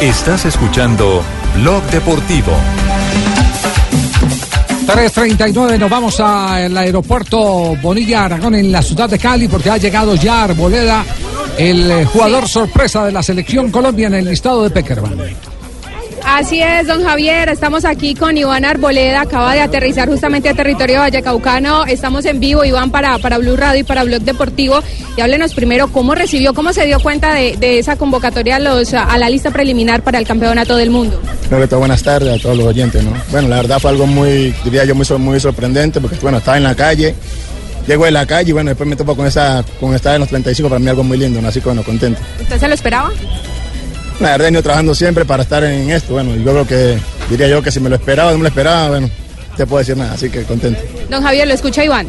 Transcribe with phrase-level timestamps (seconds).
[0.00, 1.22] Estás escuchando
[1.54, 2.52] Blog Deportivo.
[4.86, 10.14] 3.39, nos vamos al aeropuerto Bonilla Aragón en la ciudad de Cali porque ha llegado
[10.14, 11.02] ya Arboleda,
[11.56, 15.16] el jugador sorpresa de la selección Colombia en el listado de Peckerman.
[16.38, 17.48] Así es, don Javier.
[17.48, 19.22] Estamos aquí con Iván Arboleda.
[19.22, 21.86] Acaba de aterrizar justamente a territorio vallecaucano.
[21.86, 24.80] Estamos en vivo, Iván, para, para Blue Radio y para Blog Deportivo.
[25.16, 28.92] Y háblenos primero cómo recibió, cómo se dio cuenta de, de esa convocatoria a, los,
[28.92, 31.18] a la lista preliminar para el campeonato del mundo.
[31.40, 33.02] Primero que todo, buenas tardes a todos los oyentes.
[33.02, 33.12] ¿no?
[33.30, 36.58] Bueno, la verdad fue algo muy, diría yo, muy, sor- muy sorprendente porque, bueno, estaba
[36.58, 37.14] en la calle.
[37.86, 40.28] Llego de la calle y, bueno, después me topo con, esa, con estar en los
[40.28, 41.48] 35, para mí algo muy lindo, ¿no?
[41.48, 42.20] así que, bueno, contento.
[42.42, 43.10] ¿Usted se lo esperaba?
[44.20, 46.14] La verdad, he venido trabajando siempre para estar en esto.
[46.14, 46.98] Bueno, yo creo que
[47.28, 49.08] diría yo que si me lo esperaba o no me lo esperaba, bueno,
[49.50, 50.80] no te puedo decir nada, así que contento.
[51.10, 52.06] Don Javier, lo escucha Iván.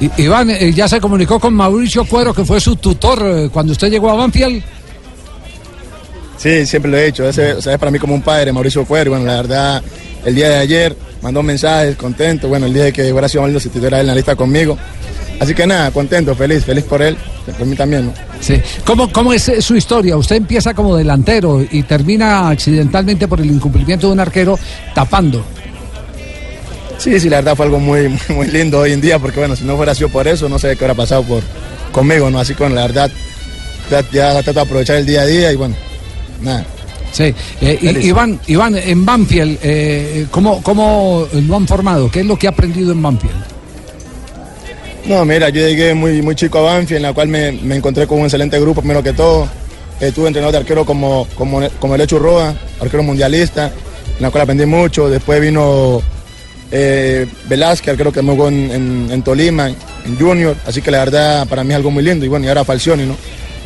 [0.00, 3.72] I- Iván eh, ya se comunicó con Mauricio Cuero, que fue su tutor eh, cuando
[3.72, 4.62] usted llegó a Banfield.
[6.36, 7.28] Sí, siempre lo he hecho.
[7.28, 9.12] Ese, o sea, es para mí como un padre, Mauricio Cuero.
[9.12, 9.82] Bueno, la verdad,
[10.24, 12.48] el día de ayer mandó mensajes, contento.
[12.48, 14.76] Bueno, el día de que hubiera sido si estuviera él en la lista conmigo.
[15.38, 17.16] Así que nada, contento, feliz, feliz por él,
[17.58, 18.06] por mí también.
[18.06, 18.14] ¿no?
[18.40, 18.60] Sí.
[18.84, 20.16] ¿Cómo, ¿Cómo es eh, su historia?
[20.16, 24.58] Usted empieza como delantero y termina accidentalmente por el incumplimiento de un arquero
[24.94, 25.44] tapando.
[26.98, 29.56] Sí, sí, la verdad fue algo muy, muy, muy lindo hoy en día, porque bueno,
[29.56, 31.42] si no fuera sido por eso, no sé qué hubiera pasado por,
[31.92, 32.38] conmigo, ¿no?
[32.38, 33.10] Así que bueno, la verdad,
[33.90, 35.74] ya, ya trato de aprovechar el día a día y bueno,
[36.40, 36.64] nada.
[37.12, 37.34] Sí.
[37.60, 38.08] Eh, y-.
[38.08, 42.10] Iván, Iván, en Banfield, eh, ¿cómo, ¿cómo lo han formado?
[42.10, 43.55] ¿Qué es lo que ha aprendido en Banfield?
[45.06, 48.06] No, mira, yo llegué muy, muy chico a Banfield, en la cual me, me encontré
[48.06, 49.48] con un excelente grupo, primero que todo.
[50.00, 53.66] Estuve entrenador de arquero como, como, como el Hecho Roa, arquero mundialista,
[54.16, 55.08] en la cual aprendí mucho.
[55.08, 56.02] Después vino
[56.72, 60.56] eh, Velázquez, arquero que me jugó en, en- en Tolima, en Junior.
[60.66, 62.24] Así que la verdad para mí es algo muy lindo.
[62.26, 63.16] Y bueno, y ahora Falcioni, ¿no?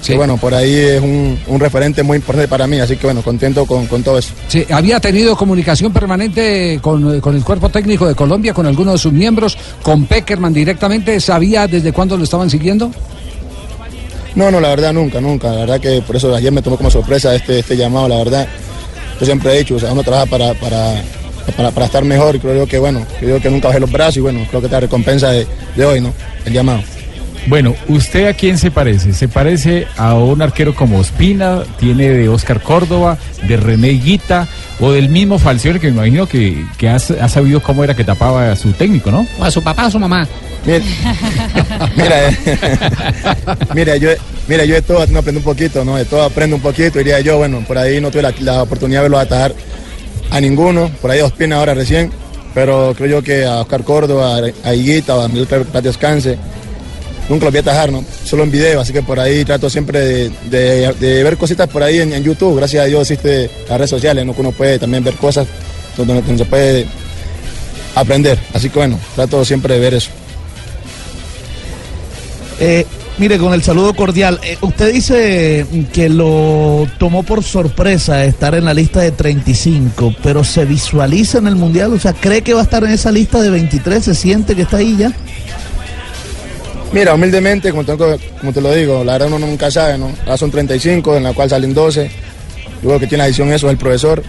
[0.00, 0.12] Sí.
[0.12, 2.78] Que bueno, por ahí es un, un referente muy importante para mí.
[2.78, 4.32] Así que bueno, contento con, con todo eso.
[4.46, 8.98] Sí, había tenido comunicación permanente con, con el cuerpo técnico de Colombia, con algunos de
[8.98, 11.18] sus miembros, con Peckerman directamente.
[11.20, 12.90] ¿Sabía desde cuándo lo estaban siguiendo?
[14.34, 15.50] No, no, la verdad nunca, nunca.
[15.50, 18.46] La verdad que por eso ayer me tomó como sorpresa este, este llamado, la verdad.
[19.18, 21.02] Yo siempre he dicho, o sea, uno trabaja para, para,
[21.56, 23.90] para, para estar mejor y creo yo que, bueno, creo yo que nunca bajé los
[23.90, 26.12] brazos y bueno, creo que esta recompensa de, de hoy, ¿no?
[26.44, 26.82] El llamado.
[27.46, 29.12] Bueno, ¿usted a quién se parece?
[29.12, 31.62] ¿Se parece a un arquero como Ospina?
[31.78, 34.48] ¿Tiene de Oscar Córdoba, de René Guita
[34.80, 38.02] o del mismo Falcioni que me imagino que, que ha, ha sabido cómo era que
[38.02, 39.26] tapaba a su técnico, ¿no?
[39.38, 40.26] O a su papá o a su mamá.
[40.64, 40.80] Mira,
[41.96, 42.36] mira, eh,
[43.74, 44.10] mira, yo,
[44.48, 45.94] mira, yo de todo aprendo un poquito, ¿no?
[45.96, 49.00] De todo aprendo un poquito, diría yo, bueno, por ahí no tuve la, la oportunidad
[49.00, 49.54] de verlo atajar
[50.30, 52.10] a ninguno, por ahí Ospina ahora recién,
[52.54, 56.36] pero creo yo que a Oscar Córdoba, a Higuita, a Miguel Prat Descanse,
[57.28, 58.04] nunca los voy a atajar, ¿no?
[58.24, 62.12] Solo en video, así que por ahí trato siempre de, ver cositas por ahí en,
[62.12, 64.34] en YouTube, gracias a Dios existe las redes sociales, ¿no?
[64.34, 65.46] Que uno puede también ver cosas
[65.96, 66.86] donde, donde se puede
[67.94, 70.10] aprender, así que bueno, trato siempre de ver eso.
[72.58, 72.86] Eh,
[73.18, 78.64] mire, con el saludo cordial, eh, usted dice que lo tomó por sorpresa estar en
[78.64, 82.60] la lista de 35, pero se visualiza en el Mundial, o sea, ¿cree que va
[82.60, 84.04] a estar en esa lista de 23?
[84.04, 85.12] ¿Se siente que está ahí ya?
[86.92, 90.12] Mira, humildemente, como te, como te lo digo, la verdad uno nunca sabe, ¿no?
[90.24, 92.10] Ahora son 35, en la cual salen 12.
[92.82, 94.22] Luego que tiene la decisión eso es el profesor.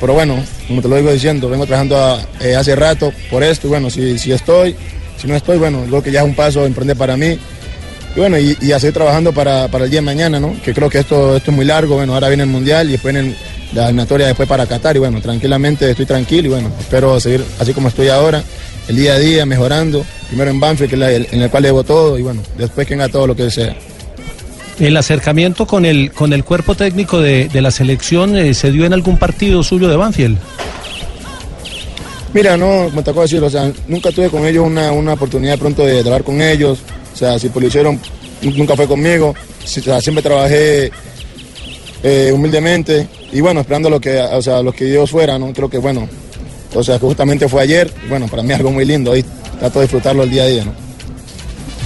[0.00, 3.66] Pero bueno, como te lo digo diciendo, vengo trabajando eh, hace rato por esto.
[3.66, 4.74] Y bueno, si, si estoy,
[5.16, 7.38] si no estoy, bueno, creo que ya es un paso emprender para mí.
[8.16, 10.56] Y bueno, y, y seguir trabajando para, para el día de mañana, ¿no?
[10.64, 11.96] Que creo que esto, esto es muy largo.
[11.96, 13.34] Bueno, ahora viene el Mundial y después viene
[13.72, 14.96] la eliminatoria después para Qatar.
[14.96, 18.42] Y bueno, tranquilamente estoy tranquilo y bueno, espero seguir así como estoy ahora,
[18.88, 20.04] el día a día, mejorando.
[20.28, 22.18] Primero en Banfield, que es la- el- en el cual debo todo.
[22.18, 23.74] Y bueno, después que venga todo lo que sea.
[24.80, 28.84] ¿El acercamiento con el, con el cuerpo técnico de, de la selección eh, se dio
[28.86, 30.36] en algún partido suyo de Banfield?
[32.32, 35.12] Mira, no, como te acabo de decir, o sea, nunca tuve con ellos una, una
[35.12, 36.80] oportunidad pronto de hablar con ellos.
[37.12, 38.00] O sea, si lo hicieron,
[38.42, 39.34] nunca fue conmigo.
[39.64, 40.90] Si- o sea, siempre trabajé
[42.02, 45.52] eh, humildemente y bueno, esperando lo que, o sea, lo que Dios fuera, ¿no?
[45.52, 46.08] Creo que bueno,
[46.74, 47.92] o sea, que justamente fue ayer.
[48.08, 49.12] Bueno, para mí es algo muy lindo.
[49.12, 49.24] Ahí
[49.58, 50.72] trato de disfrutarlo el día a día, ¿no?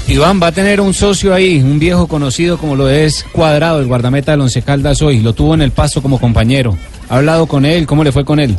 [0.08, 3.86] Iván va a tener un socio ahí, un viejo conocido como lo es Cuadrado, el
[3.86, 5.20] guardameta del Once Caldas hoy.
[5.20, 6.78] Lo tuvo en el paso como compañero.
[7.10, 7.86] ¿Ha hablado con él?
[7.86, 8.56] ¿Cómo le fue con él?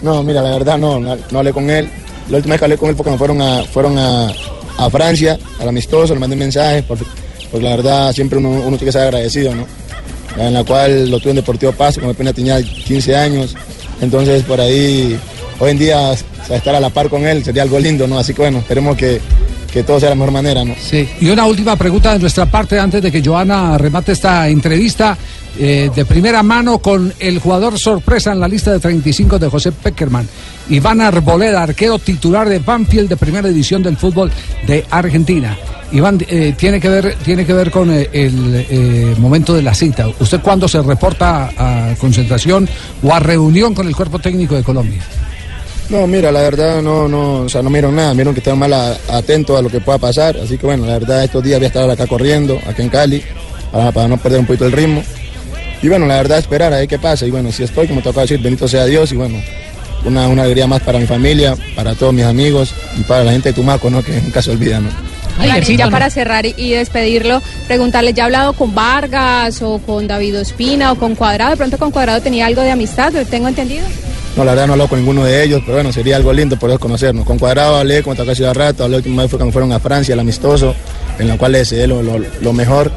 [0.00, 1.88] No, mira, la verdad no, no, no hablé con él.
[2.30, 4.32] La última vez que hablé con él fue cuando fueron a, fueron a,
[4.78, 7.04] a Francia, al amistoso, le mandé un mensaje, porque,
[7.50, 9.66] porque la verdad siempre uno, uno tiene que ser agradecido, ¿no?
[10.38, 13.56] En la cual lo tuve en Deportivo Paso, como apenas tenía 15 años,
[14.00, 15.18] entonces por ahí,
[15.58, 18.18] hoy en día, o sea, estar a la par con él sería algo lindo, ¿no?
[18.18, 19.20] Así que bueno, esperemos que,
[19.72, 20.74] que todo sea de la mejor manera, ¿no?
[20.80, 21.08] Sí.
[21.20, 25.16] Y una última pregunta de nuestra parte antes de que Joana remate esta entrevista
[25.58, 29.72] eh, de primera mano con el jugador sorpresa en la lista de 35 de José
[29.72, 30.28] Peckerman.
[30.68, 34.30] Iván Arboleda, arquero titular de Banfield de primera edición del fútbol
[34.66, 35.56] de Argentina.
[35.92, 39.72] Iván, eh, tiene que ver, tiene que ver con eh, el eh, momento de la
[39.74, 40.08] cita.
[40.18, 42.68] ¿Usted cuándo se reporta a concentración
[43.02, 45.00] o a reunión con el cuerpo técnico de Colombia?
[45.88, 49.18] No, mira, la verdad no, no, o sea, no nada, miro que estoy más a-
[49.18, 51.68] atento a lo que pueda pasar, así que bueno, la verdad estos días voy a
[51.68, 53.22] estar acá corriendo, acá en Cali,
[53.70, 55.04] para no perder un poquito el ritmo.
[55.80, 58.08] Y bueno, la verdad esperar a ver qué pasa, y bueno, si estoy, como te
[58.08, 59.40] acabo de decir, bendito sea Dios, y bueno,
[60.06, 63.50] una, una alegría más para mi familia, para todos mis amigos, y para la gente
[63.50, 64.02] de Tumaco, ¿no?
[64.02, 64.88] Que nunca se olvida, ¿no?
[65.44, 70.40] Y ya para cerrar y, despedirlo, preguntarle, ¿ya ha hablado con Vargas o con David
[70.40, 71.50] Ospina o con Cuadrado?
[71.50, 73.84] De pronto con Cuadrado tenía algo de amistad, ¿lo tengo entendido?
[74.36, 76.58] No, la verdad no he hablado con ninguno de ellos, pero bueno, sería algo lindo
[76.58, 77.24] poder conocernos.
[77.26, 80.14] Con Cuadrado hablé, decir hace rato, hablé la última vez fue cuando fueron a Francia,
[80.14, 80.74] el amistoso,
[81.18, 82.90] en la cual le deseé lo, lo, lo mejor.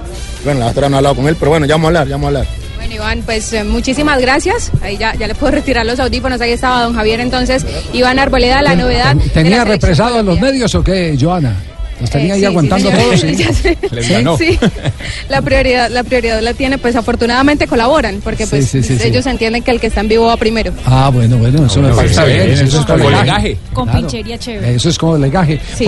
[0.44, 2.16] Bueno, la otra no he hablado con él, pero bueno, ya vamos a hablar, ya
[2.16, 2.59] vamos a hablar.
[2.90, 4.72] Bueno, Iván, pues eh, muchísimas gracias.
[4.82, 6.42] Ahí ya, ya le puedo retirar los audífonos.
[6.42, 7.20] Ahí estaba don Javier.
[7.20, 7.64] Entonces,
[7.94, 9.16] Iván Arboleda, la novedad.
[9.32, 11.56] ¿Tenía represado en los medios o qué, Joana?
[12.02, 13.20] ¿Los tenía Eh, ahí sí, aguantando sí, todos?
[13.22, 13.36] sí?
[13.36, 13.78] Ya sé.
[13.92, 14.38] Les ganó.
[14.38, 14.58] Sí,
[15.28, 19.06] la prioridad, la prioridad la tiene, pues afortunadamente colaboran, porque pues sí, sí, sí.
[19.08, 20.72] ellos entienden que el que está en vivo va primero.
[20.86, 22.38] Ah, bueno, bueno, eso me bueno, parece está bien.
[22.46, 23.20] bien, Eso, eso es como bien.
[23.20, 23.58] legaje.
[23.74, 24.00] Con Claro.
[24.00, 24.76] pinchería chévere.
[24.76, 25.60] Eso es como legaje.
[25.78, 25.86] Sí.